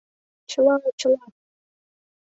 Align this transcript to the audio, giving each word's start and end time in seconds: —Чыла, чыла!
—Чыла, 0.49 0.75
чыла! 0.99 1.25